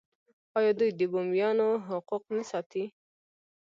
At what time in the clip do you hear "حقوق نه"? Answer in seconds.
1.87-2.43